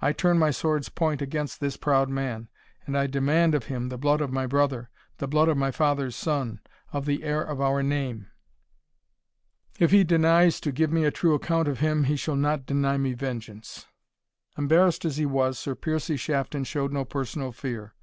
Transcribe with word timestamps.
I 0.00 0.12
turn 0.12 0.38
my 0.38 0.52
sword's 0.52 0.88
point 0.88 1.20
against 1.20 1.58
this 1.58 1.76
proud 1.76 2.08
man, 2.08 2.48
and 2.86 2.96
I 2.96 3.08
demand 3.08 3.56
of 3.56 3.64
him 3.64 3.88
the 3.88 3.98
blood 3.98 4.20
of 4.20 4.30
my 4.30 4.46
brother 4.46 4.88
the 5.18 5.26
blood 5.26 5.48
of 5.48 5.56
my 5.56 5.72
father's 5.72 6.14
son 6.14 6.60
of 6.92 7.06
the 7.06 7.24
heir 7.24 7.42
of 7.42 7.60
our 7.60 7.82
name! 7.82 8.28
If 9.80 9.90
he 9.90 10.04
denies 10.04 10.60
to 10.60 10.70
give 10.70 10.92
me 10.92 11.04
a 11.04 11.10
true 11.10 11.34
account 11.34 11.66
of 11.66 11.80
him, 11.80 12.04
he 12.04 12.14
shall 12.14 12.36
not 12.36 12.66
deny 12.66 12.96
me 12.98 13.14
vengeance." 13.14 13.88
Embarrassed 14.56 15.04
as 15.04 15.16
he 15.16 15.26
was, 15.26 15.58
Sir 15.58 15.74
Piercie 15.74 16.18
Shafton 16.20 16.62
showed 16.62 16.92
no 16.92 17.04
personal 17.04 17.50
fear. 17.50 17.94